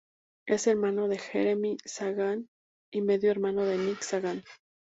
[0.47, 2.49] Es hermano de Jeremy Sagan
[2.91, 4.43] y medio hermano de Nick Sagan.